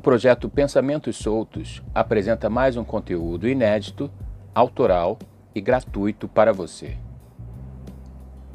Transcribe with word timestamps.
projeto 0.00 0.48
Pensamentos 0.48 1.16
Soltos 1.16 1.82
apresenta 1.94 2.48
mais 2.48 2.76
um 2.76 2.82
conteúdo 2.82 3.46
inédito, 3.46 4.10
autoral 4.54 5.18
e 5.54 5.60
gratuito 5.60 6.26
para 6.26 6.52
você. 6.52 6.96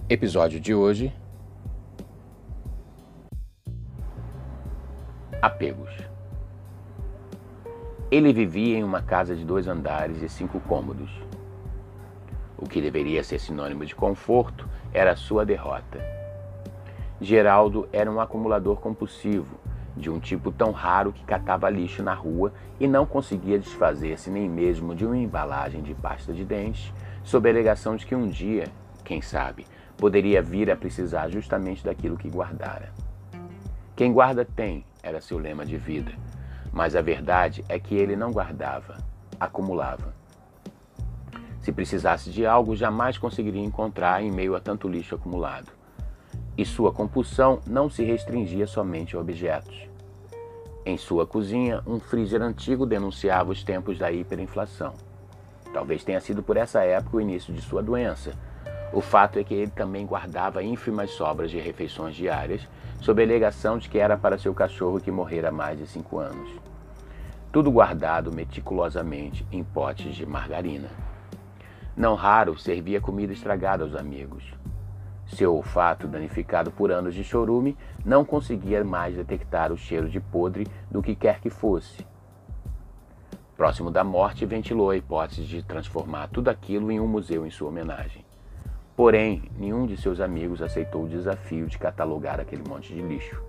Episódio 0.10 0.60
de 0.60 0.74
hoje: 0.74 1.14
Apegos. 5.42 5.92
Ele 8.10 8.34
vivia 8.34 8.78
em 8.78 8.84
uma 8.84 9.02
casa 9.02 9.36
de 9.36 9.46
dois 9.46 9.68
andares 9.68 10.22
e 10.22 10.30
cinco 10.30 10.60
cômodos. 10.62 11.12
O 12.58 12.68
que 12.68 12.82
deveria 12.82 13.24
ser 13.24 13.40
sinônimo 13.40 13.86
de 13.86 13.96
conforto 13.96 14.68
era 14.92 15.16
sua 15.16 15.46
derrota. 15.46 16.00
Geraldo 17.22 17.88
era 17.94 18.12
um 18.12 18.20
acumulador 18.20 18.78
compulsivo 18.78 19.65
de 19.96 20.10
um 20.10 20.20
tipo 20.20 20.52
tão 20.52 20.72
raro 20.72 21.14
que 21.14 21.24
catava 21.24 21.70
lixo 21.70 22.04
na 22.04 22.14
rua 22.14 22.54
e 22.80 22.88
não 22.88 23.06
conseguia 23.06 23.58
desfazer-se 23.58 24.30
nem 24.30 24.50
mesmo 24.50 24.94
de 24.94 25.06
uma 25.06 25.18
embalagem 25.18 25.82
de 25.82 25.94
pasta 25.94 26.34
de 26.34 26.44
dente, 26.44 26.94
sob 27.24 27.48
a 27.48 27.52
alegação 27.52 27.96
de 27.96 28.06
que 28.06 28.16
um 28.16 28.28
dia, 28.28 28.68
quem 29.04 29.22
sabe, 29.22 29.66
poderia 29.98 30.42
vir 30.42 30.70
a 30.70 30.76
precisar 30.76 31.30
justamente 31.30 31.84
daquilo 31.84 32.18
que 32.18 32.30
guardara. 32.30 32.92
Quem 33.96 34.12
guarda 34.12 34.44
tem, 34.44 34.86
era 35.02 35.22
seu 35.22 35.38
lema 35.38 35.66
de 35.66 35.78
vida, 35.78 36.12
mas 36.74 36.96
a 36.96 37.02
verdade 37.02 37.64
é 37.70 37.80
que 37.80 37.96
ele 37.96 38.16
não 38.16 38.32
guardava, 38.32 38.98
acumulava. 39.40 40.14
Se 41.62 41.72
precisasse 41.72 42.30
de 42.30 42.46
algo, 42.46 42.76
jamais 42.76 43.18
conseguiria 43.18 43.64
encontrar 43.64 44.22
em 44.22 44.32
meio 44.32 44.56
a 44.56 44.60
tanto 44.60 44.88
lixo 44.88 45.16
acumulado 45.16 45.72
e 46.58 46.66
sua 46.66 46.92
compulsão 46.92 47.60
não 47.68 47.90
se 47.90 48.04
restringia 48.04 48.68
somente 48.68 49.16
a 49.16 49.20
objetos. 49.20 49.88
Em 50.86 50.98
sua 50.98 51.26
cozinha, 51.26 51.82
um 51.88 52.00
freezer 52.00 52.42
antigo 52.42 52.86
denunciava 52.86 53.52
os 53.52 53.64
tempos 53.64 53.98
da 53.98 54.12
hiperinflação. 54.12 54.94
Talvez 55.74 56.04
tenha 56.04 56.22
sido 56.22 56.44
por 56.44 56.58
essa 56.58 56.84
época 56.84 57.18
o 57.18 57.22
início 57.22 57.54
de 57.54 57.62
sua 57.62 57.82
doença. 57.82 58.34
O 58.94 59.02
fato 59.02 59.40
é 59.40 59.44
que 59.44 59.54
ele 59.54 59.72
também 59.72 60.06
guardava 60.06 60.64
ínfimas 60.64 61.10
sobras 61.10 61.50
de 61.50 61.60
refeições 61.60 62.16
diárias, 62.16 62.62
sob 63.02 63.22
a 63.22 63.26
alegação 63.26 63.78
de 63.78 63.90
que 63.90 63.98
era 63.98 64.16
para 64.16 64.38
seu 64.38 64.54
cachorro 64.54 65.02
que 65.02 65.12
morrera 65.12 65.50
há 65.50 65.52
mais 65.52 65.78
de 65.78 65.88
cinco 65.88 66.20
anos. 66.20 66.50
Tudo 67.52 67.72
guardado 67.72 68.32
meticulosamente 68.32 69.46
em 69.52 69.64
potes 69.64 70.16
de 70.16 70.26
margarina. 70.26 70.90
Não 71.98 72.14
raro 72.14 72.58
servia 72.60 73.02
comida 73.02 73.34
estragada 73.34 73.84
aos 73.84 73.96
amigos. 73.96 74.44
Seu 75.28 75.56
olfato, 75.56 76.08
danificado 76.08 76.72
por 76.72 76.92
anos 76.92 77.16
de 77.16 77.24
chorume, 77.24 77.76
não 78.06 78.24
conseguia 78.24 78.84
mais 78.84 79.16
detectar 79.16 79.72
o 79.72 79.78
cheiro 79.78 80.10
de 80.10 80.20
podre 80.20 80.68
do 80.90 81.02
que 81.02 81.16
quer 81.16 81.40
que 81.40 81.50
fosse. 81.50 82.06
Próximo 83.58 83.90
da 83.90 84.04
morte, 84.04 84.46
ventilou 84.46 84.90
a 84.90 84.98
hipótese 84.98 85.44
de 85.44 85.64
transformar 85.64 86.28
tudo 86.28 86.50
aquilo 86.50 86.92
em 86.92 87.00
um 87.00 87.08
museu 87.08 87.46
em 87.46 87.50
sua 87.50 87.70
homenagem. 87.70 88.26
Porém, 88.96 89.44
nenhum 89.58 89.86
de 89.86 89.98
seus 89.98 90.20
amigos 90.20 90.62
aceitou 90.62 91.04
o 91.04 91.10
desafio 91.10 91.68
de 91.68 91.78
catalogar 91.78 92.40
aquele 92.40 92.68
monte 92.68 92.94
de 92.94 93.02
lixo. 93.02 93.42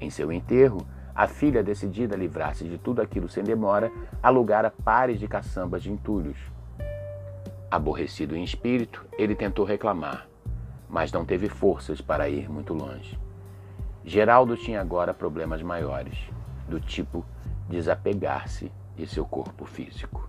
Em 0.00 0.08
seu 0.08 0.32
enterro, 0.32 0.86
a 1.14 1.28
filha, 1.28 1.62
decidida 1.62 2.14
a 2.14 2.18
livrar-se 2.18 2.64
de 2.64 2.78
tudo 2.78 3.02
aquilo 3.02 3.28
sem 3.28 3.44
demora, 3.44 3.92
alugara 4.22 4.70
pares 4.70 5.20
de 5.20 5.28
caçambas 5.28 5.82
de 5.82 5.92
entulhos. 5.92 6.38
Aborrecido 7.70 8.34
em 8.34 8.42
espírito, 8.42 9.04
ele 9.18 9.34
tentou 9.34 9.64
reclamar, 9.64 10.26
mas 10.92 11.10
não 11.10 11.24
teve 11.24 11.48
forças 11.48 12.02
para 12.02 12.28
ir 12.28 12.50
muito 12.50 12.74
longe. 12.74 13.18
Geraldo 14.04 14.58
tinha 14.58 14.78
agora 14.78 15.14
problemas 15.14 15.62
maiores, 15.62 16.18
do 16.68 16.78
tipo 16.78 17.24
desapegar-se 17.66 18.70
de 18.94 19.06
seu 19.06 19.24
corpo 19.24 19.64
físico. 19.64 20.28